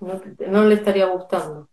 [0.00, 1.68] No, no le estaría gustando.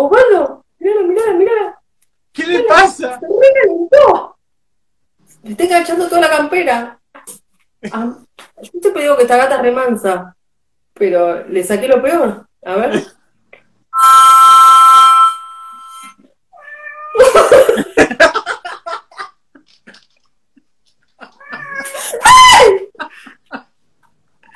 [0.00, 1.80] Osvaldo, mira, mira, mira.
[2.32, 3.18] ¿Qué le pasa?
[3.18, 4.36] Se reventó.
[5.42, 7.00] Me está enganchando toda la campera.
[7.90, 8.14] Ah,
[8.62, 10.36] yo siempre digo que esta gata remansa,
[10.94, 12.46] pero le saqué lo peor.
[12.64, 12.92] A ver.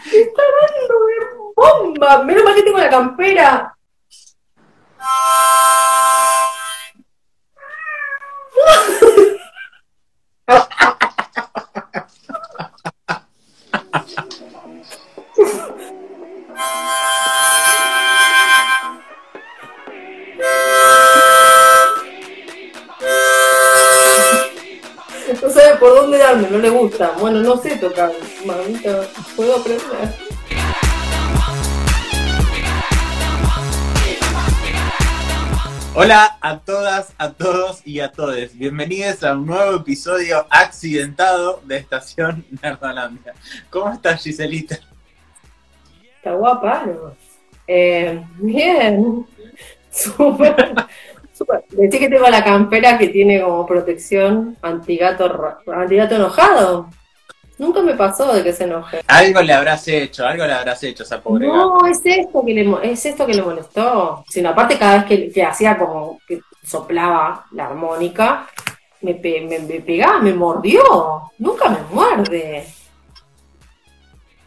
[0.04, 1.14] Está dando de
[1.56, 2.22] bomba.
[2.22, 3.71] Menos mal que tengo la campera.
[27.22, 28.10] Bueno, no sé tocar.
[28.44, 29.02] Mamita,
[29.36, 29.80] puedo aprender.
[35.94, 38.58] Hola a todas, a todos y a todes.
[38.58, 43.34] Bienvenidos a un nuevo episodio accidentado de Estación Nerdolandia.
[43.70, 44.80] ¿Cómo estás, Giselita?
[46.16, 47.14] Está guapa, ¿no?
[47.68, 49.24] Eh, bien.
[49.92, 50.74] Súper.
[51.32, 51.64] Súper.
[51.70, 56.90] Decí que tengo la campera que tiene como protección antigato, antigato enojado.
[57.62, 59.04] Nunca me pasó de que se enoje.
[59.06, 61.58] Algo le habrás hecho, algo le habrás hecho a esa pobre gata.
[61.58, 64.24] No, es esto que le, es esto que le molestó.
[64.28, 68.48] Sino aparte cada vez que, que hacía como que soplaba la armónica,
[69.02, 71.30] me, pe- me, me pegaba, me mordió.
[71.38, 72.66] Nunca me muerde.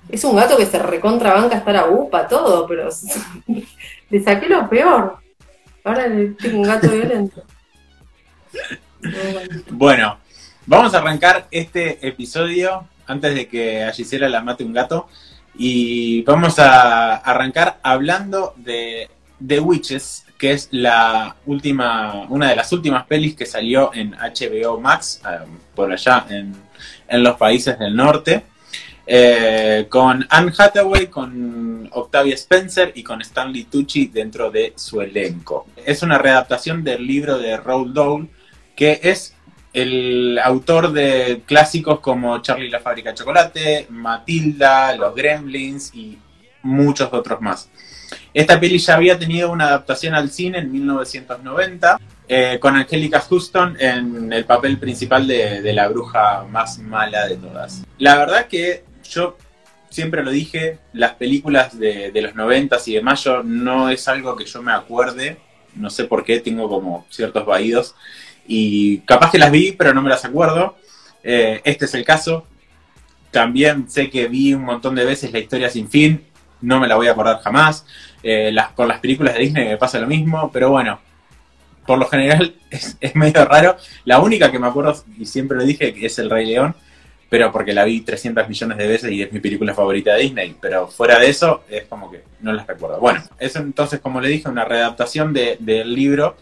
[0.10, 2.90] Es un gato que se recontrabanca estar a upa, todo, pero
[4.10, 5.20] le saqué lo peor.
[5.86, 7.44] Ahora le- tengo un gato violento.
[9.00, 9.62] No, bueno.
[9.70, 10.18] Bueno,
[10.66, 15.08] vamos a arrancar este episodio antes de que a Gisela la mate un gato.
[15.58, 19.10] Y vamos a arrancar hablando de
[19.46, 24.80] The Witches, que es la última, una de las últimas pelis que salió en HBO
[24.82, 26.54] Max, eh, por allá en,
[27.08, 28.44] en los países del norte.
[29.08, 35.68] eh, con Anne Hathaway, con Octavia Spencer y con Stanley Tucci dentro de su elenco.
[35.86, 38.30] Es una readaptación del libro de Roald Dahl,
[38.76, 39.35] que es
[39.76, 46.18] el autor de clásicos como Charlie y la fábrica de chocolate, Matilda, Los Gremlins y
[46.64, 47.70] muchos otros más.
[48.34, 52.00] Esta peli ya había tenido una adaptación al cine en 1990,
[52.30, 57.36] eh, con Angelica Houston en el papel principal de, de la bruja más mala de
[57.36, 57.84] todas.
[57.98, 59.38] La verdad que yo
[59.90, 64.38] siempre lo dije, las películas de, de los 90 y demás, yo no es algo
[64.38, 65.38] que yo me acuerde,
[65.76, 67.94] no sé por qué, tengo como ciertos vaídos
[68.48, 70.76] y capaz que las vi, pero no me las acuerdo.
[71.24, 72.46] Eh, este es el caso.
[73.32, 76.24] También sé que vi un montón de veces La historia sin fin,
[76.62, 77.86] no me la voy a acordar jamás.
[78.24, 81.00] Eh, con las películas de Disney me pasa lo mismo, pero bueno,
[81.86, 83.78] por lo general es, es medio raro.
[84.06, 86.76] La única que me acuerdo, y siempre lo dije, que es El Rey León,
[87.30, 90.56] pero porque la vi 300 millones de veces y es mi película favorita de Disney.
[90.62, 93.00] Pero fuera de eso, es como que no las recuerdo.
[93.00, 96.38] Bueno, es entonces, como le dije, una readaptación de- del libro.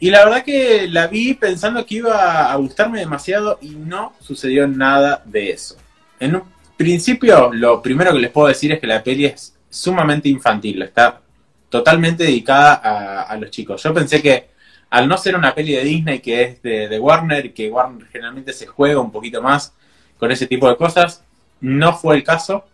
[0.00, 4.66] Y la verdad que la vi pensando que iba a gustarme demasiado y no sucedió
[4.66, 5.76] nada de eso.
[6.18, 6.42] En un
[6.76, 11.20] principio, lo primero que les puedo decir es que la peli es sumamente infantil, está
[11.68, 13.82] totalmente dedicada a, los chicos.
[13.82, 14.48] Yo pensé que
[14.88, 18.54] al no ser una peli de Disney que es de, de Warner, que Warner generalmente
[18.54, 19.74] se juega un poquito más
[20.18, 21.22] con ese tipo de cosas,
[21.60, 22.64] no fue el caso.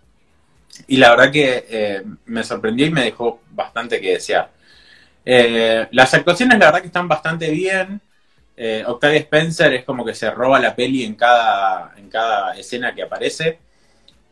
[0.87, 4.51] Y la verdad que eh, me sorprendió y me dejó bastante que desear.
[5.27, 8.01] Eh, las actuaciones, la verdad que están bastante bien.
[8.57, 12.95] Eh, Octavia Spencer es como que se roba la peli en cada, en cada escena
[12.95, 13.59] que aparece.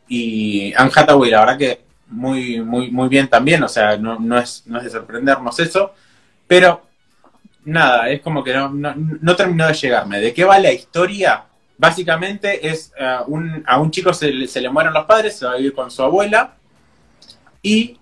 [0.08, 3.62] Y Anne Hathaway, la verdad que muy, muy, muy bien también.
[3.62, 5.94] O sea, no, no, es, no es de sorprendernos eso.
[6.46, 6.82] Pero
[7.64, 10.20] nada, es como que no, no, no terminó de llegarme.
[10.20, 11.44] ¿De qué va la historia?
[11.76, 13.05] básicamente es eh,
[13.67, 15.91] a un chico se, le- se le mueren los padres, se va a vivir con
[15.91, 16.55] su abuela
[17.62, 17.99] y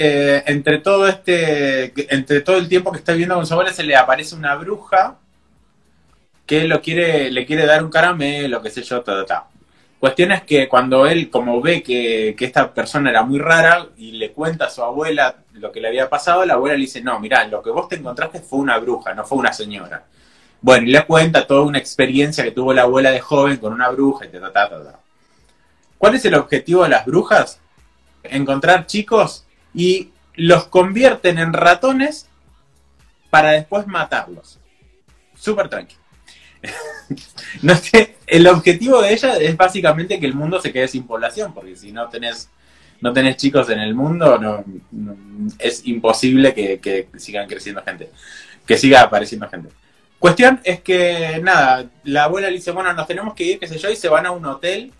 [0.00, 3.82] eh, entre todo este, entre todo el tiempo que está viviendo con su abuela se
[3.82, 5.16] le aparece una bruja
[6.46, 9.48] que lo quiere, le quiere dar un caramelo, qué sé yo, ta, ta, ta.
[9.98, 14.12] Cuestión es que cuando él, como ve que, que esta persona era muy rara y
[14.12, 17.18] le cuenta a su abuela lo que le había pasado, la abuela le dice, no,
[17.18, 20.04] mirá, lo que vos te encontraste fue una bruja, no fue una señora.
[20.60, 23.88] Bueno, y le cuenta toda una experiencia que tuvo la abuela de joven con una
[23.88, 25.00] bruja y ta, ta, ta, ta.
[25.98, 27.58] ¿Cuál es el objetivo de las brujas?
[28.22, 29.44] Encontrar chicos
[29.78, 32.28] y los convierten en ratones
[33.30, 34.58] para después matarlos.
[35.36, 35.68] Súper
[37.76, 41.76] sé, el objetivo de ella es básicamente que el mundo se quede sin población, porque
[41.76, 42.50] si no tenés,
[43.00, 44.64] no tenés chicos en el mundo, no-
[45.60, 48.10] es imposible que, que sigan creciendo gente,
[48.66, 49.68] que siga apareciendo gente.
[50.18, 53.78] Cuestión es que, nada, la abuela le dice, bueno, nos tenemos que ir, qué sé
[53.78, 54.92] yo, y se van a un hotel.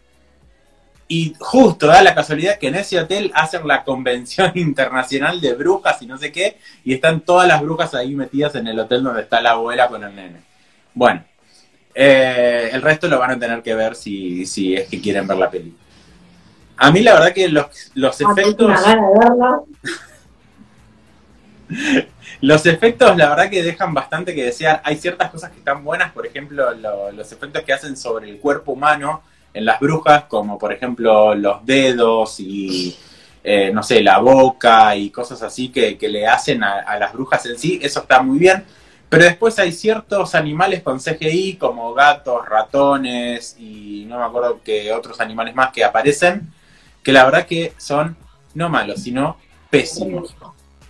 [1.11, 6.01] Y justo da la casualidad que en ese hotel hacen la convención internacional de brujas
[6.03, 9.23] y no sé qué, y están todas las brujas ahí metidas en el hotel donde
[9.23, 10.41] está la abuela con el nene.
[10.95, 11.25] Bueno,
[11.95, 15.39] eh, el resto lo van a tener que ver si, si es que quieren ver
[15.39, 15.75] la peli.
[16.77, 18.71] A mí la verdad que los, los Ah, efectos...
[22.41, 24.81] Los efectos, la verdad que dejan bastante que desear.
[24.85, 28.39] Hay ciertas cosas que están buenas, por ejemplo, lo- los efectos que hacen sobre el
[28.39, 29.23] cuerpo humano
[29.55, 32.97] en las brujas, como por ejemplo los dedos y,
[33.43, 37.45] eh, no sé, la boca y cosas así que, que le hacen a, las brujas
[37.47, 37.79] en sí.
[37.83, 38.65] Eso está muy bien.
[39.09, 44.93] Pero después hay ciertos animales con CGI, como gatos, ratones y no me acuerdo qué
[44.93, 46.53] otros animales más que aparecen,
[47.03, 48.17] que la verdad que son
[48.55, 49.39] no malos, sino
[49.71, 50.35] pésimos.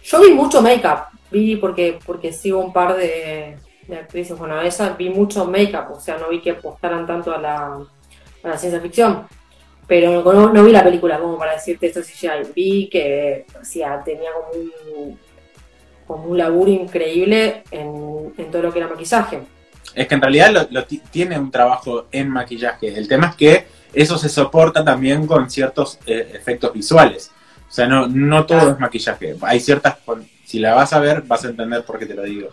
[0.03, 3.57] Yo vi mucho make-up, vi porque, porque sigo un par de,
[3.87, 7.39] de actrices, bueno, esa vi mucho make-up, o sea, no vi que apostaran tanto a
[7.39, 7.79] la,
[8.43, 9.27] a la ciencia ficción.
[9.87, 13.65] Pero no, no vi la película como para decirte esto si ya vi que o
[13.65, 14.63] sea, tenía como
[15.03, 15.19] un,
[16.07, 19.41] como un laburo increíble en, en todo lo que era maquillaje.
[19.95, 22.89] Es que en realidad lo, lo ti- tiene un trabajo en maquillaje.
[22.97, 27.31] El tema es que eso se soporta también con ciertos eh, efectos visuales.
[27.67, 28.73] O sea, no, no todo Claro.
[28.75, 29.37] es maquillaje.
[29.43, 29.97] Hay ciertas...
[30.45, 32.51] Si la vas a ver, vas a entender por qué te lo digo.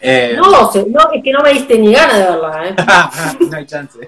[0.00, 2.74] Eh, No, no, es que no me diste ni ganas de verla, ¿eh?
[3.50, 3.98] no hay chance.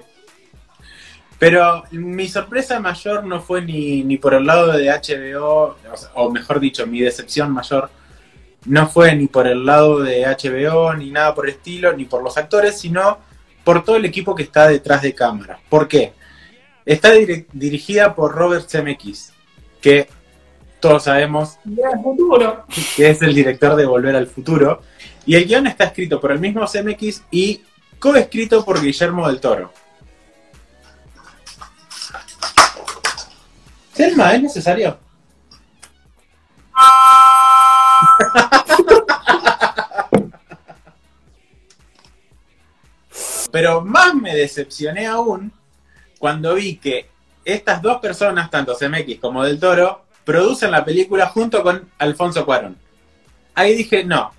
[1.39, 6.09] Pero mi sorpresa mayor no fue ni, ni por el lado de HBO, o, sea,
[6.15, 7.89] o mejor dicho, mi decepción mayor
[8.65, 12.23] no fue ni por el lado de HBO, ni nada por el estilo, ni por
[12.23, 13.19] los actores, sino
[13.63, 15.59] por todo el equipo que está detrás de cámara.
[15.69, 16.13] ¿Por qué?
[16.85, 19.33] Está dirigida por Robert Zemeckis,
[19.81, 20.07] que
[20.79, 22.65] todos sabemos Mira el futuro.
[22.95, 24.81] que es el director de Volver al Futuro.
[25.25, 27.61] Y el guion está escrito por el mismo CMX y
[27.99, 29.71] coescrito por Guillermo del Toro.
[33.97, 34.99] Selma, ¿es necesario?
[43.51, 45.51] Pero más me decepcioné aún
[46.19, 47.09] cuando vi que
[47.43, 52.77] estas dos personas, tanto CMX como Del Toro, producen la película junto con Alfonso Cuarón.
[53.55, 54.31] Ahí dije, no,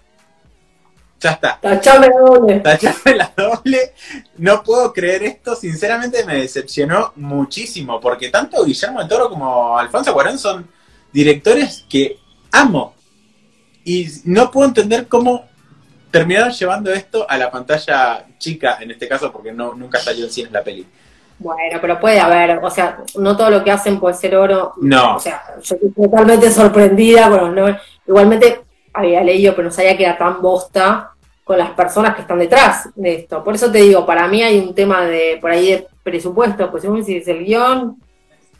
[1.21, 1.59] ya está.
[1.61, 2.61] Tachame la doble.
[2.61, 3.95] Tachame la doble.
[4.37, 5.57] No puedo creer esto.
[5.57, 8.01] Sinceramente me decepcionó muchísimo.
[8.01, 10.69] Porque tanto Guillermo del Toro como Alfonso Cuarón son
[11.13, 12.19] directores que
[12.53, 12.95] amo.
[13.85, 15.49] Y no puedo entender cómo
[16.11, 20.31] terminaron llevando esto a la pantalla chica, en este caso, porque no, nunca salió en
[20.31, 20.87] cine la peli.
[21.39, 24.75] Bueno, pero puede haber, o sea, no todo lo que hacen puede ser oro.
[24.81, 25.17] No.
[25.17, 27.29] O sea, yo estoy totalmente sorprendida.
[27.29, 28.63] Bueno, no, igualmente
[28.99, 31.11] había leído, pero no sabía que tan bosta
[31.45, 33.43] con las personas que están detrás de esto.
[33.43, 36.83] Por eso te digo, para mí hay un tema de por ahí de presupuesto, pues
[36.83, 37.97] si decís el guion,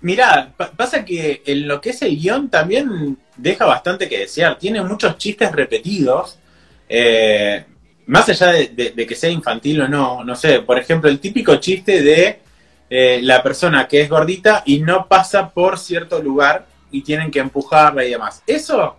[0.01, 4.57] Mirá, pa- pasa que en lo que es el guion también deja bastante que desear.
[4.57, 6.39] Tiene muchos chistes repetidos.
[6.89, 7.65] eh,
[8.07, 12.01] más allá de que sea infantil o no, no sé, por ejemplo, el típico chiste
[12.01, 12.41] de
[12.89, 17.41] eh, la persona que es gordita y no pasa por cierto lugar y tienen que
[17.41, 18.43] empujarla y demás.
[18.47, 18.97] Eso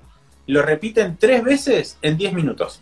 [0.51, 2.81] lo repiten tres veces en diez minutos.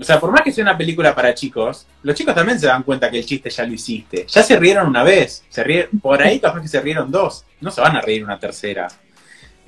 [0.00, 2.82] O sea, por más que sea una película para chicos, los chicos también se dan
[2.82, 4.26] cuenta que el chiste ya lo hiciste.
[4.26, 7.70] Ya se rieron una vez, se rie- por ahí capaz que se rieron dos, no
[7.70, 8.88] se van a reír una tercera.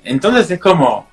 [0.03, 1.07] Entonces es como,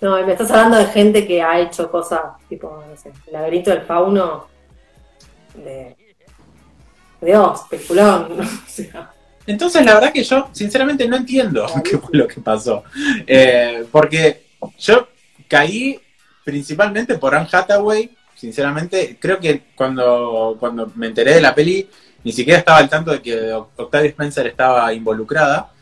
[0.00, 3.70] no, me estás hablando de gente que ha hecho cosas tipo, no sé, el laberinto
[3.70, 4.46] del fauno
[5.54, 5.96] de
[7.20, 8.40] Dios, peliculón.
[8.40, 9.12] O sea,
[9.50, 12.84] Entonces, la verdad que yo, sinceramente, no entiendo qué fue lo que pasó.
[13.26, 14.44] Eh, porque
[14.78, 15.08] yo
[15.48, 16.00] caí
[16.44, 19.18] principalmente por Anne Hathaway, sinceramente.
[19.20, 21.88] Creo que cuando, cuando me enteré de la peli,
[22.22, 25.72] ni siquiera estaba al tanto de que Octavia Spencer estaba involucrada.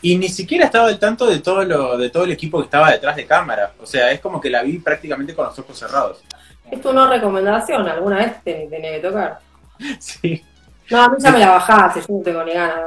[0.00, 2.90] Y ni siquiera estaba al tanto de todo lo, de todo el equipo que estaba
[2.90, 3.74] detrás de cámara.
[3.78, 6.22] O sea, es como que la vi prácticamente con los ojos cerrados.
[6.70, 9.38] Es tu no recomendación, alguna vez te tenía que tocar.
[9.98, 10.42] Sí.
[10.90, 12.80] No, a mí ya me la bajaste, yo no tengo ni ganas.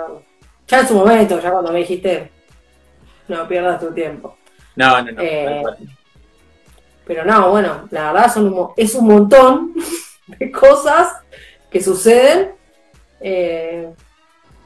[0.67, 2.31] Ya en su momento, ya cuando me dijiste,
[3.27, 4.37] no pierdas tu tiempo.
[4.75, 5.21] No, no, no.
[5.21, 5.63] Eh.
[7.05, 9.73] Pero no, bueno, la verdad son un mo- es un montón
[10.27, 11.13] de cosas
[11.69, 12.51] que suceden
[13.21, 13.89] eh,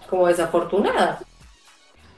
[0.09, 1.19] como desafortunadas.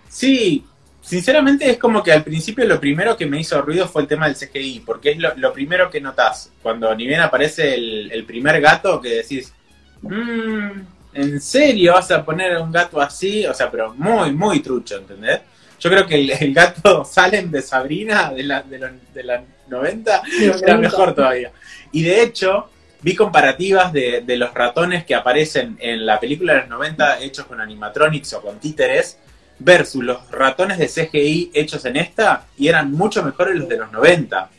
[0.07, 0.65] Sí,
[1.01, 4.27] sinceramente es como que al principio lo primero que me hizo ruido fue el tema
[4.27, 6.51] del CGI, porque es lo, lo primero que notas.
[6.61, 9.53] Cuando ni bien aparece el, el primer gato que decís,
[10.01, 10.81] "Mm,
[11.13, 13.45] ¿en serio vas a poner a un gato así?
[13.45, 15.41] O sea, pero muy, muy trucho, ¿entendés?
[15.79, 19.43] Yo creo que el, el gato Salem de Sabrina de la, de, los- de la
[19.67, 20.27] 90
[20.61, 21.51] era mejor todavía.
[21.91, 22.69] Y de hecho,
[23.01, 27.45] vi comparativas de, de los ratones que aparecen en la película de los 90 hechos
[27.45, 29.17] con animatronics o con títeres
[29.59, 33.91] versus los ratones de CGI hechos en esta y eran mucho mejores los de los
[33.91, 34.49] 90.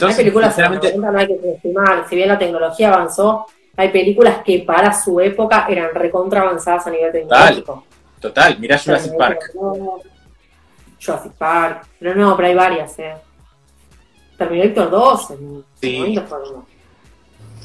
[0.00, 4.60] hay películas sinceramente, no hay que subestimar, si bien la tecnología avanzó, hay películas que
[4.60, 7.84] para su época eran recontra avanzadas a nivel tecnológico.
[8.20, 9.52] total, mirá Jurassic Park.
[11.04, 13.14] Jurassic Park, pero no, pero hay varias, eh.
[14.38, 16.20] Terminator 2, en Sí.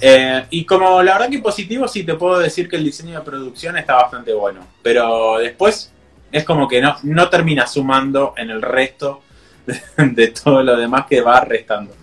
[0.01, 3.25] Eh, y como la verdad que positivo, sí te puedo decir que el diseño de
[3.25, 4.61] producción está bastante bueno.
[4.81, 5.91] Pero después
[6.31, 9.21] es como que no, no termina sumando en el resto
[9.65, 11.93] de, de todo lo demás que va restando.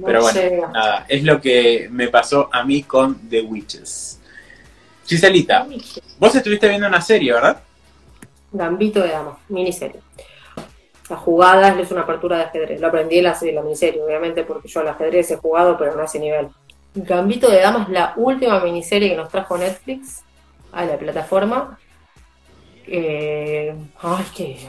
[0.00, 4.18] No Pero bueno, nada, es lo que me pasó a mí con The Witches.
[5.04, 5.66] Giselita,
[6.18, 7.60] vos estuviste viendo una serie, ¿verdad?
[8.50, 10.00] Gambito de Dama, miniserie.
[11.10, 12.80] La jugada es una apertura de ajedrez.
[12.80, 15.94] Lo aprendí en la, serie, la miniserie, obviamente, porque yo al ajedrez he jugado, pero
[15.94, 16.48] no a ese nivel.
[16.94, 20.22] Gambito de Dama es la última miniserie que nos trajo Netflix
[20.72, 21.78] a la plataforma.
[22.86, 24.66] Eh, ay, qué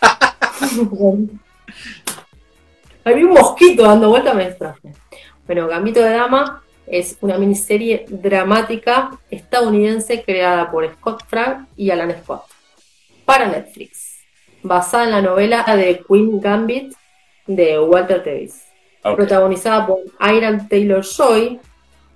[3.04, 4.92] Había un mosquito dando vuelta, me distraje.
[5.46, 12.14] Bueno, Gambito de Dama es una miniserie dramática estadounidense creada por Scott Frank y Alan
[12.22, 12.44] Scott
[13.24, 14.18] para Netflix,
[14.62, 16.94] basada en la novela de Queen Gambit
[17.46, 18.64] de Walter Tevis,
[19.02, 19.16] Ok.
[19.16, 19.98] protagonizada por
[20.34, 21.60] Iron Taylor Joy,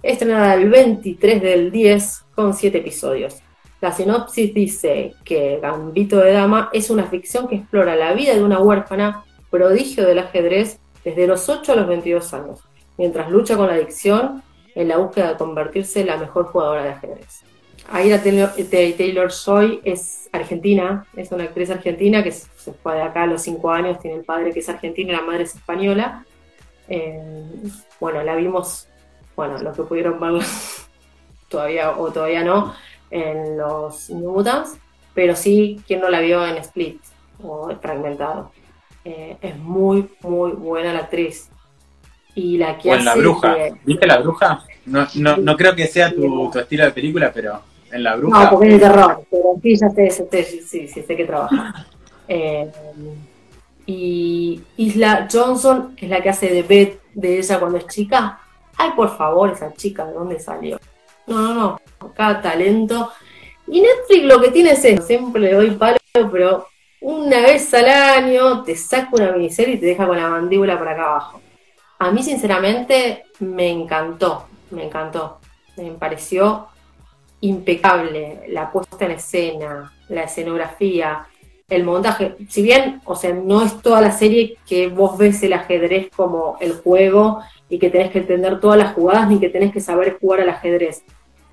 [0.03, 3.43] estrenada el 23 del 10 con 7 episodios.
[3.81, 8.43] La sinopsis dice que Gambito de Dama es una ficción que explora la vida de
[8.43, 12.61] una huérfana prodigio del ajedrez desde los 8 a los 22 años,
[12.97, 14.43] mientras lucha con la adicción
[14.75, 17.43] en la búsqueda de convertirse en la mejor jugadora de ajedrez.
[17.91, 23.23] Aira Taylor, Taylor Joy es argentina, es una actriz argentina que se fue de acá
[23.23, 26.25] a los 5 años, tiene el padre que es argentino y la madre es española.
[26.89, 27.23] Eh,
[27.99, 28.89] bueno, la vimos,
[29.35, 30.45] bueno, los que pudieron verla
[31.49, 32.75] todavía o todavía no,
[33.11, 34.77] en los New Mutants,
[35.15, 37.01] pero sí, quien no la vio en Split
[37.43, 38.53] o fragmentado.
[39.05, 41.49] Eh, es muy, muy buena la actriz.
[42.35, 43.57] Y la que O en La Bruja.
[43.85, 44.65] ¿Viste La Bruja?
[44.87, 48.45] No, no, no creo que sea tu, tu estilo de película, pero en La Bruja.
[48.45, 51.25] No, porque es de terror, pero sí, ya sé, ya sé, sí, sí, sé que
[51.25, 51.87] trabaja.
[52.31, 52.71] Eh,
[53.87, 58.39] y Isla Johnson es la que hace de Beth de ella cuando es chica.
[58.77, 60.79] Ay, por favor, esa chica, ¿de dónde salió?
[61.27, 61.81] No, no, no,
[62.13, 63.11] cada talento.
[63.67, 65.97] Y Netflix lo que tiene es eso, siempre le doy palo,
[66.31, 66.67] pero
[67.01, 70.89] una vez al año te saca una miniserie y te deja con la mandíbula por
[70.89, 71.41] acá abajo.
[71.99, 75.39] A mí, sinceramente, me encantó, me encantó.
[75.77, 76.69] Me pareció
[77.41, 81.27] impecable la puesta en escena, la escenografía,
[81.69, 82.37] el montaje.
[82.49, 86.57] Si bien, o sea, no es toda la serie que vos ves el ajedrez como
[86.61, 90.19] el juego y que tenés que entender todas las jugadas ni que tenés que saber
[90.21, 91.03] jugar al ajedrez,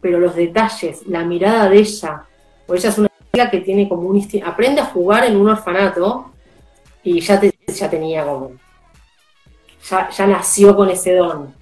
[0.01, 2.23] pero los detalles, la mirada de ella,
[2.67, 3.09] o ella es una
[3.51, 6.32] que tiene como un instinto, aprende a jugar en un orfanato
[7.04, 8.51] y ya, te- ya tenía como,
[10.18, 11.54] ya, nació con ese don.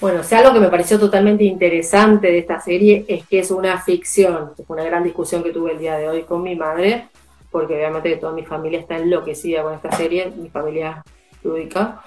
[0.00, 3.50] Bueno, o sea, algo que me pareció totalmente interesante de esta serie es que es
[3.50, 4.52] una ficción.
[4.66, 7.08] Fue una gran discusión que tuve el día de hoy con mi madre,
[7.50, 11.02] porque obviamente toda mi familia está enloquecida con esta serie, mi familia
[11.42, 12.02] lúdica.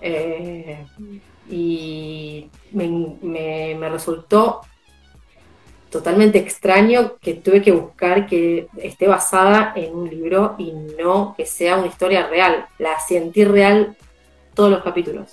[0.00, 0.86] Eh,
[1.50, 2.88] y me,
[3.20, 4.62] me- me resultó
[5.90, 11.46] totalmente extraño que tuve que buscar que esté basada en un libro y no que
[11.46, 12.66] sea una historia real.
[12.78, 13.96] La sentí real
[14.54, 15.30] todos los capítulos.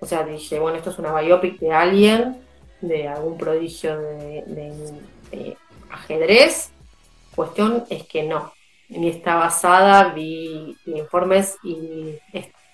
[0.00, 2.42] O sea, dije, bueno, esto es una biopic de alguien,
[2.80, 5.56] de algún prodigio de,
[5.90, 6.70] ajedrez.
[7.34, 8.52] Cuestión es que no.
[8.88, 12.18] y está basada, vi informes y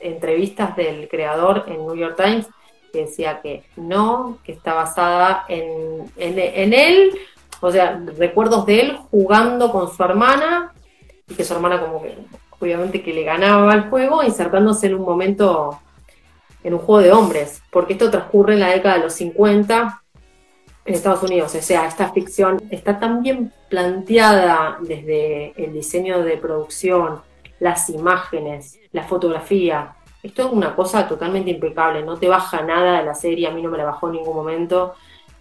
[0.00, 2.46] entrevistas del creador en New York Times
[2.96, 7.12] que decía que no, que está basada en, en, él,
[7.60, 10.72] o sea, recuerdos de él jugando con su hermana
[11.28, 12.16] y que su hermana como que
[12.58, 15.78] obviamente que le ganaba el juego insertándose en un momento
[16.64, 20.02] en un juego de hombres, porque esto transcurre en la década de los 50
[20.86, 21.54] en Estados Unidos.
[21.54, 27.20] O sea, esta ficción está tan bien planteada desde el diseño de producción,
[27.60, 29.94] las imágenes, la fotografía.
[30.26, 33.62] Esto es una cosa totalmente impecable, no te baja nada de la serie, a mí
[33.62, 34.94] no me la bajó en ningún momento.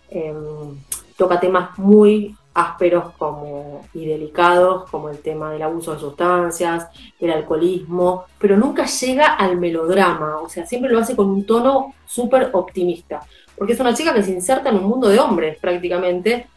[0.09, 0.77] Em,
[1.17, 6.87] toca temas muy ásperos como, y delicados, como el tema del abuso de sustancias,
[7.19, 11.93] el alcoholismo, pero nunca llega al melodrama, o sea, siempre lo hace con un tono
[12.05, 13.21] súper optimista
[13.57, 16.47] porque es una chica que se inserta en un mundo de hombres prácticamente.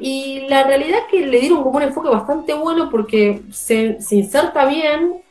[0.00, 4.64] Y la realidad es que le dieron como un enfoque bastante bueno porque se, inserta
[4.66, 5.22] bien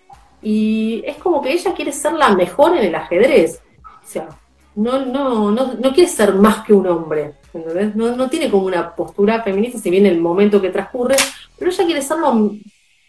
[0.49, 3.61] y es como que ella quiere ser la mejor en el ajedrez.
[3.83, 4.29] O sea,
[4.75, 7.93] no, no, no, no quiere ser más que un hombre, ¿entendés?
[7.97, 11.17] No, no tiene como una postura feminista, si bien el momento que transcurre,
[11.59, 12.15] pero ella quiere ser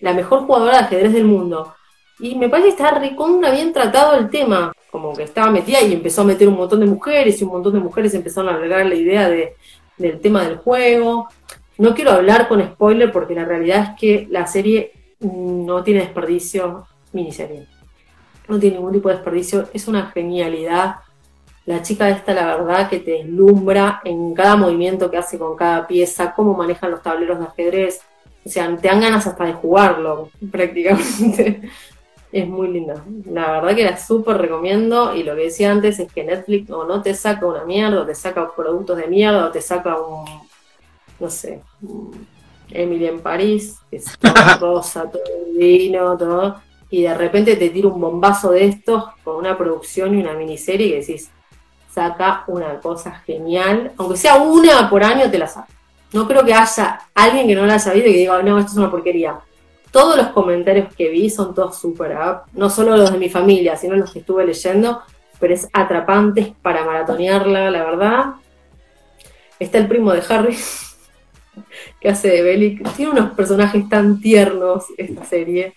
[0.00, 1.74] la mejor jugadora de ajedrez del mundo.
[2.18, 5.92] Y me parece que está recontra bien tratado el tema como que estaba metida y
[5.92, 8.84] empezó a meter un montón de mujeres y un montón de mujeres empezaron a agregar
[8.84, 9.54] la idea de,
[9.96, 11.28] del tema del juego.
[11.76, 14.90] No quiero hablar con spoiler porque la realidad es que la serie
[15.20, 17.66] no tiene desperdicio, miniserie.
[18.48, 20.96] No tiene ningún tipo de desperdicio, es una genialidad.
[21.66, 25.86] La chica esta, la verdad, que te deslumbra en cada movimiento que hace con cada
[25.86, 28.00] pieza, cómo manejan los tableros de ajedrez.
[28.44, 31.70] O sea, te dan ganas hasta de jugarlo, prácticamente
[32.32, 33.04] es muy linda.
[33.26, 36.84] La verdad que la súper recomiendo y lo que decía antes es que Netflix o
[36.84, 40.24] no te saca una mierda, o te saca productos de mierda, o te saca un,
[41.18, 41.62] no sé,
[42.70, 45.22] Emily en París, que es todo rosa, todo
[45.56, 50.22] divino, todo, y de repente te tira un bombazo de estos con una producción y
[50.22, 51.30] una miniserie que decís,
[51.92, 55.68] saca una cosa genial, aunque sea una por año te la saca.
[56.12, 58.72] No creo que haya alguien que no la haya visto y que diga, no, esto
[58.72, 59.38] es una porquería
[59.90, 63.76] todos los comentarios que vi son todos súper up, no solo los de mi familia,
[63.76, 65.02] sino los que estuve leyendo,
[65.40, 68.24] pero es atrapante para maratonearla, la verdad.
[69.58, 70.56] Está el primo de Harry,
[72.00, 72.92] que hace de Bellic.
[72.94, 75.74] Tiene unos personajes tan tiernos esta serie.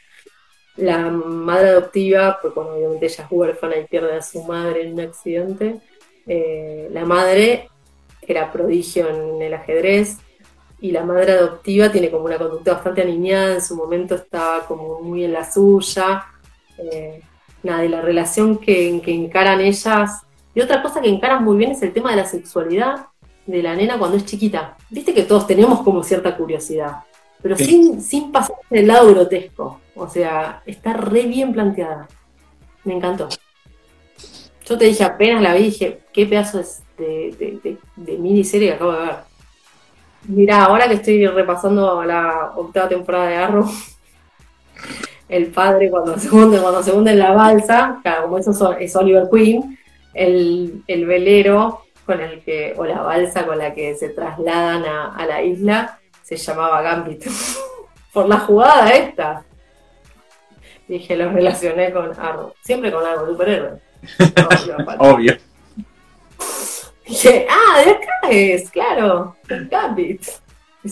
[0.78, 4.94] La madre adoptiva, pues bueno, obviamente ella es huérfana y pierde a su madre en
[4.94, 5.82] un accidente.
[6.26, 7.70] Eh, la madre
[8.22, 10.18] era prodigio en el ajedrez,
[10.82, 15.00] y la madre adoptiva tiene como una conducta bastante aniñada, en su momento estaba como
[15.00, 16.26] muy en la suya.
[16.80, 17.22] Eh,
[17.62, 20.24] nada, y la relación que, que, encaran ellas.
[20.56, 23.08] Y otra cosa que encaran muy bien es el tema de la sexualidad
[23.46, 24.76] de la nena cuando es chiquita.
[24.90, 27.04] Viste que todos tenemos como cierta curiosidad,
[27.42, 29.82] pero sin, sin pasar del lado grotesco.
[29.96, 32.08] O sea, está re bien planteada.
[32.84, 33.30] Me encantó.
[34.66, 36.62] Yo te dije apenas la vi, dije, qué pedazo
[36.98, 39.32] de, de, de miniserie que acabo de ver.
[40.28, 43.66] Mira, ahora que estoy repasando la octava temporada de Arrow,
[45.30, 48.96] el padre cuando se hunde, cuando se hunde en la balsa, claro, como eso es
[48.96, 49.78] Oliver Queen,
[50.14, 55.42] el, velero con el que, o la balsa con la que se trasladan a, la
[55.42, 56.00] isla,
[56.38, 57.26] se llamaba Gambit.
[58.14, 59.44] Por la jugada esta.
[60.88, 62.54] Dije, lo relacioné con Arrow.
[62.62, 63.80] Siempre con algo, superhéroe.
[65.00, 65.38] Obvio.
[67.08, 70.24] dije, ah, de acá es, claro, Gambit.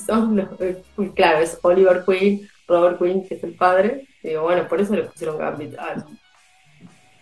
[0.05, 0.81] Son eh,
[1.15, 4.07] claro, es Oliver Queen, Robert Queen, que es el padre.
[4.23, 5.75] Y digo, bueno, por eso le pusieron Gambit.
[5.77, 5.95] Ah,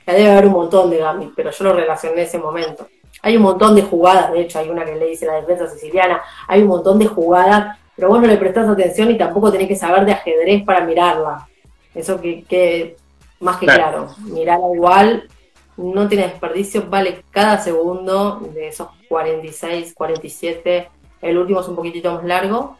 [0.06, 2.88] Ya debe haber un montón de Gambit, pero yo lo relacioné en ese momento.
[3.21, 6.21] Hay un montón de jugadas, de hecho, hay una que le dice la defensa siciliana,
[6.47, 9.75] hay un montón de jugadas, pero vos no le prestás atención y tampoco tenés que
[9.75, 11.49] saber de ajedrez para mirarla.
[11.93, 12.95] Eso que, que
[13.41, 15.27] más que claro, mirarla igual
[15.75, 20.89] no tiene desperdicio, vale cada segundo de esos 46, 47,
[21.21, 22.77] el último es un poquitito más largo,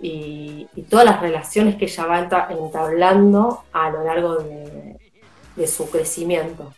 [0.00, 6.72] y, todas las relaciones que ella va entablando a lo largo de, su crecimiento.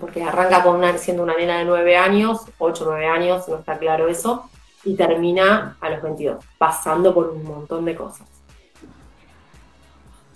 [0.00, 3.78] Porque arranca con una, siendo una nena de 9 años, 8 9 años, no está
[3.78, 4.48] claro eso,
[4.84, 8.28] y termina a los 22, pasando por un montón de cosas.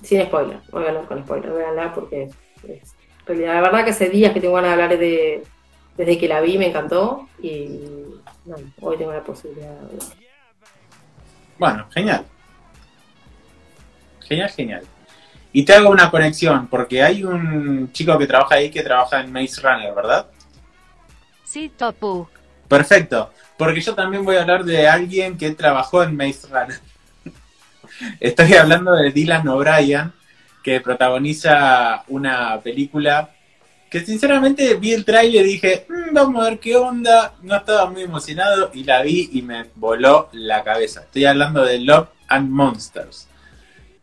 [0.03, 2.31] Sin spoiler, voy a hablar con spoiler, voy a hablar porque
[2.67, 2.95] es
[3.27, 5.45] la verdad que hace días que tengo ganas de hablar de,
[5.97, 7.81] desde que la vi, me encantó y
[8.81, 10.03] hoy tengo la posibilidad de hablar.
[11.59, 12.25] Bueno, genial.
[14.21, 14.83] Genial, genial.
[15.53, 19.33] Y te hago una conexión, porque hay un chico que trabaja ahí que trabaja en
[19.33, 20.27] Maze Runner, ¿verdad?
[21.45, 22.29] Sí, Topu.
[22.69, 26.79] Perfecto, porque yo también voy a hablar de alguien que trabajó en Maze Runner.
[28.21, 30.13] Estoy hablando de Dylan O'Brien,
[30.63, 33.31] que protagoniza una película
[33.91, 37.35] que sinceramente vi el trailer y dije, "Mm, vamos a ver qué onda.
[37.43, 41.01] No estaba muy emocionado y la vi y me voló la cabeza.
[41.01, 43.29] Estoy hablando de Love and Monsters.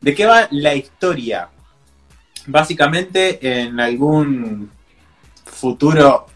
[0.02, 1.50] ¿De qué va la historia?
[2.48, 4.72] Básicamente en algún
[5.46, 6.28] futuro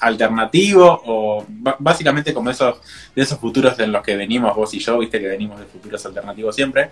[0.00, 1.46] alternativo o
[1.78, 2.80] básicamente como esos
[3.14, 6.04] de esos futuros en los que venimos vos y yo, viste que venimos de futuros
[6.06, 6.90] alternativos siempre.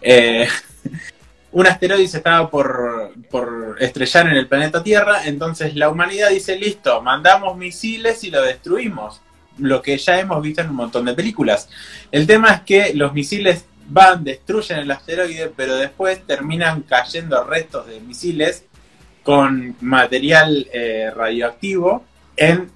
[0.00, 0.48] Eh,
[1.52, 6.56] un asteroide se estaba por, por estrellar en el planeta Tierra, entonces la humanidad dice,
[6.56, 9.20] listo, mandamos misiles y lo destruimos.
[9.58, 11.68] Lo que ya hemos visto en un montón de películas.
[12.10, 17.86] El tema es que los misiles van, destruyen el asteroide, pero después terminan cayendo restos
[17.88, 18.64] de misiles
[19.22, 22.04] con material eh, radioactivo
[22.40, 22.70] en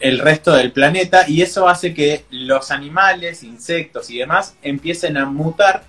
[0.00, 5.26] el resto del planeta y eso hace que los animales, insectos y demás empiecen a
[5.26, 5.84] mutar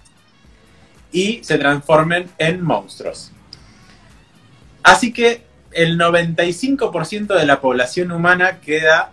[1.12, 3.32] y se transformen en monstruos.
[4.84, 9.12] Así que el 95% de la población humana queda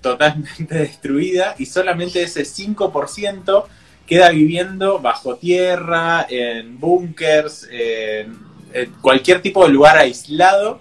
[0.00, 3.64] totalmente destruida y solamente ese 5%
[4.06, 8.36] queda viviendo bajo tierra, en búnkers, en,
[8.72, 10.80] en cualquier tipo de lugar aislado,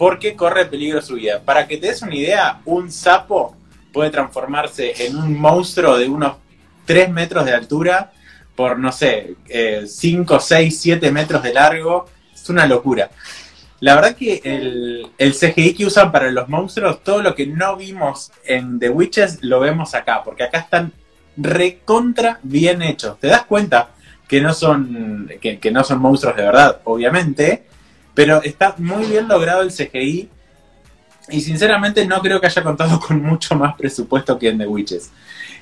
[0.00, 1.42] porque corre peligro su vida.
[1.44, 3.54] Para que te des una idea, un sapo
[3.92, 6.36] puede transformarse en un monstruo de unos
[6.86, 8.10] 3 metros de altura
[8.56, 9.34] por, no sé,
[9.86, 12.06] 5, 6, 7 metros de largo.
[12.32, 13.10] Es una locura.
[13.80, 18.32] La verdad que el, CGI que usan para los monstruos, todo lo que no vimos
[18.46, 20.94] en The Witches, lo vemos acá, porque acá están
[21.36, 23.20] recontra bien hechos.
[23.20, 23.90] ¿Te das cuenta
[24.26, 27.68] que no son, que no son monstruos de verdad, obviamente?
[28.20, 30.28] Pero está muy bien logrado el CGI.
[31.30, 35.10] Y sinceramente no creo que haya contado con mucho más presupuesto que en The Witches.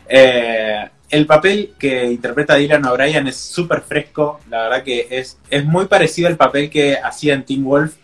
[0.08, 4.40] Eh, el papel que interpreta Dylan O'Brien es súper fresco.
[4.50, 7.94] La verdad que es, es muy parecido al papel que hacía en Teen Wolf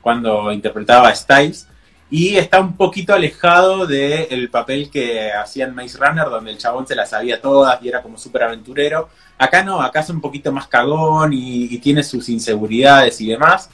[0.00, 1.66] cuando interpretaba a Styles.
[2.08, 6.86] Y está un poquito alejado del papel que hacía en Maze Runner, donde el chabón
[6.86, 9.08] se las sabía todas y era como súper aventurero.
[9.36, 13.70] Acá no, acá es un poquito más cagón y, y tiene sus inseguridades y demás.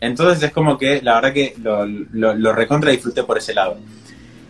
[0.00, 3.78] Entonces es como que la verdad que lo, lo, lo, recontra disfruté por ese lado.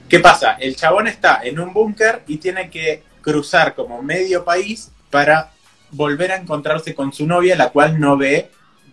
[0.09, 0.53] ¿Qué pasa?
[0.53, 5.51] El chabón está en un búnker y tiene que cruzar como medio país para
[5.91, 8.51] volver a encontrarse con su novia, la cual no ve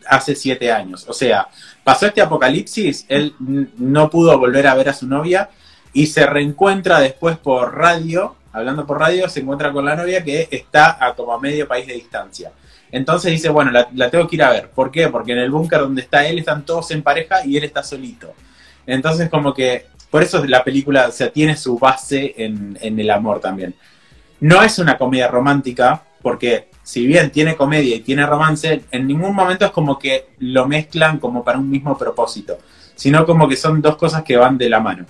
[0.07, 1.05] hace siete años.
[1.07, 1.47] O sea,
[1.83, 5.49] pasó este apocalipsis, él no pudo volver a ver a su novia
[5.93, 10.47] y se reencuentra después por radio, hablando por radio, se encuentra con la novia que
[10.51, 12.51] está a como a medio país de distancia.
[12.91, 14.69] Entonces dice, bueno, la, tengo que ir a ver.
[14.69, 15.09] ¿Por qué?
[15.09, 18.33] Porque en el búnker donde está él están todos en pareja y él está solito.
[18.85, 23.41] Entonces como que, por eso la película, o sea, tiene su base en el amor
[23.41, 23.75] también.
[24.39, 29.35] No es una comedia romántica, porque si bien tiene comedia y tiene romance, en ningún
[29.35, 32.57] momento es como que lo mezclan como para un mismo propósito,
[32.95, 35.05] sino como que son dos cosas que van de la mano.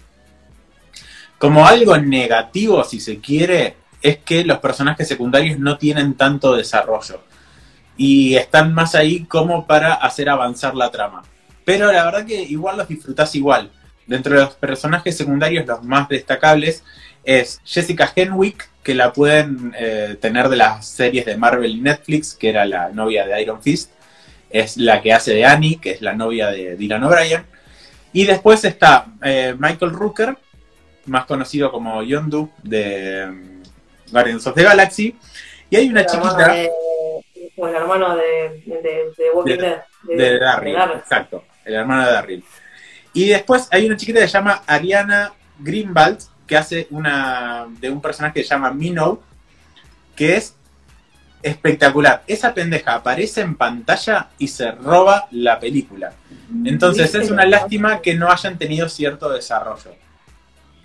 [1.37, 7.21] Como algo negativo, si se quiere, es que los personajes secundarios no tienen tanto desarrollo
[7.97, 11.23] y están más ahí como para hacer avanzar la trama.
[11.65, 13.71] Pero la verdad que igual los disfrutás igual.
[14.05, 16.83] Dentro de los personajes secundarios, los más destacables
[17.25, 22.33] es Jessica Henwick, que la pueden eh, tener de las series de Marvel y Netflix,
[22.35, 23.91] que era la novia de Iron Fist.
[24.49, 27.43] Es la que hace de Annie, que es la novia de Dylan O'Brien.
[28.13, 30.37] Y después está eh, Michael Rooker,
[31.05, 33.63] más conocido como Yondu de um,
[34.09, 35.15] Guardians of the Galaxy.
[35.69, 36.55] Y hay una chiquita.
[37.57, 39.81] O el hermano de, de, de Walking Dead.
[40.03, 41.43] De, de Darryl, exacto.
[41.65, 42.43] El hermano de Darryl.
[43.13, 47.99] Y después hay una chiquita que se llama Ariana Greenwald, que hace una de un
[47.99, 49.21] personaje que se llama Minnow,
[50.15, 50.55] que es
[51.41, 52.23] espectacular.
[52.27, 56.13] Esa pendeja aparece en pantalla y se roba la película.
[56.65, 59.95] Entonces es una lástima que no hayan tenido cierto desarrollo.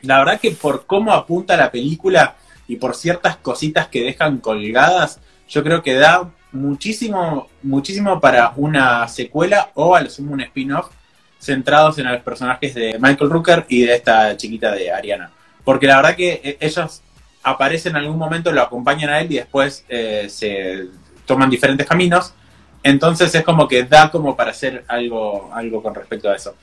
[0.02, 5.20] La verdad que por cómo apunta la película y por ciertas cositas que dejan colgadas,
[5.48, 10.90] yo creo que da muchísimo, muchísimo para una secuela o a lo sumo un spin-off
[11.38, 15.30] centrados en los personajes de Michael Rooker y de esta chiquita de Ariana.
[15.64, 17.02] Porque la verdad que ellos
[17.42, 20.86] aparecen en algún momento, lo acompañan a él y después eh, se
[21.26, 22.34] toman diferentes caminos.
[22.82, 26.56] Entonces es como que da como para hacer algo, algo con respecto a eso.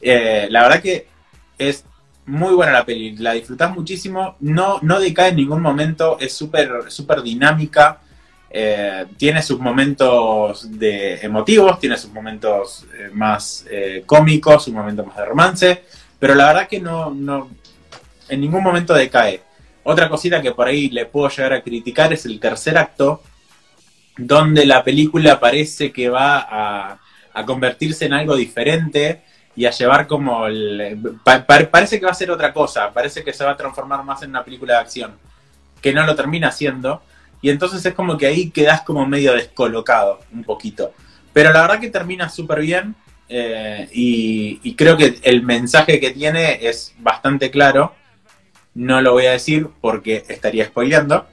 [0.00, 1.06] Eh, la verdad que
[1.56, 1.84] es
[2.26, 6.90] muy buena la peli, la disfrutás muchísimo, no, no decae en ningún momento, es súper
[6.90, 8.00] super dinámica,
[8.50, 15.06] eh, tiene sus momentos de emotivos, tiene sus momentos eh, más eh, cómicos, sus momentos
[15.06, 15.82] más de romance,
[16.18, 17.50] pero la verdad que no, no,
[18.28, 19.42] en ningún momento decae.
[19.84, 23.22] Otra cosita que por ahí le puedo llegar a criticar es el tercer acto,
[24.16, 26.98] donde la película parece que va a,
[27.46, 29.22] convertirse en algo diferente
[29.54, 30.98] y a llevar como el...
[31.22, 34.02] pa- pa- parece que va a ser otra cosa, parece que se va a transformar
[34.02, 35.12] más en una película de acción,
[35.80, 37.00] que no lo termina haciendo,
[37.40, 40.92] y entonces es como que ahí quedas como medio descolocado un poquito.
[41.32, 42.94] Pero la verdad que termina súper bien
[43.28, 47.94] eh, y, y creo que el mensaje que tiene es bastante claro.
[48.74, 51.26] No lo voy a decir porque estaría spoileando,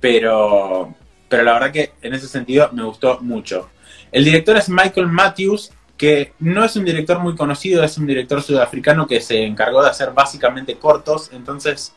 [0.00, 0.94] pero,
[1.28, 3.70] pero la verdad que en ese sentido me gustó mucho.
[4.12, 8.42] El director es Michael Matthews, que no es un director muy conocido, es un director
[8.42, 11.92] sudafricano que se encargó de hacer básicamente cortos, entonces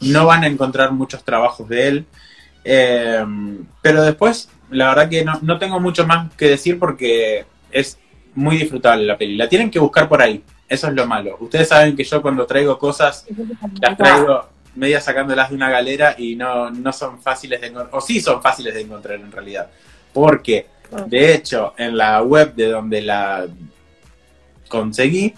[0.00, 2.06] no van a encontrar muchos trabajos de él.
[2.68, 3.24] Eh,
[3.80, 7.96] pero después, la verdad que no, no tengo mucho más que decir porque es
[8.34, 9.36] muy disfrutable la peli.
[9.36, 11.36] La tienen que buscar por ahí, eso es lo malo.
[11.38, 13.24] Ustedes saben que yo cuando traigo cosas
[13.80, 18.00] las traigo medias sacándolas de una galera y no, no son fáciles de encontrar, o
[18.00, 19.70] sí son fáciles de encontrar en realidad.
[20.12, 20.66] Porque,
[21.06, 23.46] de hecho, en la web de donde la
[24.68, 25.32] conseguí,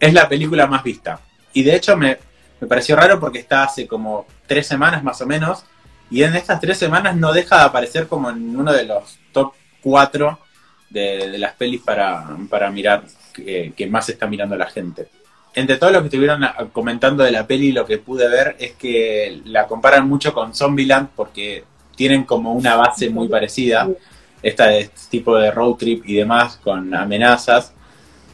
[0.00, 1.20] es la película más vista.
[1.52, 2.16] Y de hecho me,
[2.58, 5.66] me pareció raro porque está hace como tres semanas más o menos,
[6.10, 9.52] y en estas tres semanas no deja de aparecer como en uno de los top
[9.82, 10.38] cuatro
[10.90, 15.08] de, las pelis para, para mirar que, más está mirando la gente.
[15.54, 18.72] Entre todo lo que estuvieron a- comentando de la peli, lo que pude ver es
[18.72, 21.64] que la comparan mucho con Zombieland porque
[21.96, 23.88] tienen como una base muy parecida,
[24.42, 27.72] esta este tipo de road trip y demás, con amenazas.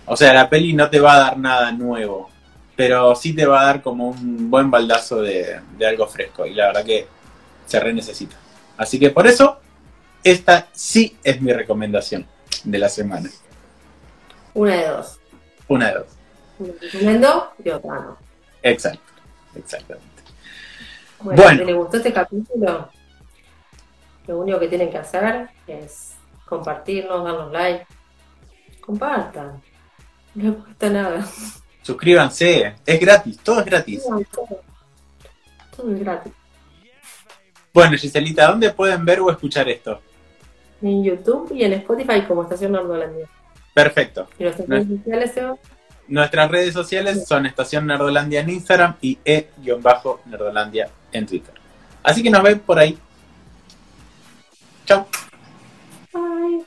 [0.06, 2.30] O sea, la peli no te va a dar nada nuevo,
[2.74, 6.66] pero sí te va a dar como un buen baldazo de algo fresco, y la
[6.68, 7.06] verdad que
[7.70, 8.34] se re necesita.
[8.76, 9.58] Así que por eso,
[10.24, 12.26] esta sí es mi recomendación
[12.64, 13.30] de la semana.
[14.54, 15.20] Una de dos.
[15.68, 16.06] Una de dos.
[16.58, 18.18] Una recomiendo y otra no.
[18.62, 19.12] Exacto,
[19.54, 20.08] exactamente.
[21.20, 21.58] Bueno, Bueno.
[21.60, 22.88] si les gustó este capítulo,
[24.26, 26.14] lo único que tienen que hacer es
[26.46, 27.86] compartirnos, darnos like.
[28.80, 29.62] Compartan.
[30.34, 31.28] No les cuesta nada.
[31.82, 34.02] Suscríbanse, es gratis, todo es gratis.
[35.76, 36.32] Todo es gratis.
[37.72, 40.00] Bueno, Giselita, ¿dónde pueden ver o escuchar esto?
[40.82, 43.26] En YouTube y en Spotify como Estación Nordolandia.
[43.74, 44.28] Perfecto.
[44.38, 44.76] Y nuestras No.
[44.76, 45.56] redes sociales, Seba,
[46.08, 51.54] Nuestras redes sociales son Estación Nerdolandia en Instagram y e-nerdolandia en Twitter.
[52.02, 52.98] Así que nos ven por ahí.
[54.86, 55.06] Chau.
[56.12, 56.64] Ay.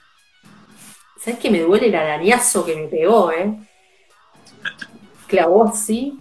[1.19, 3.53] ¿Sabes que me duele el arañazo que me pegó, eh?
[5.27, 6.17] Clavó así.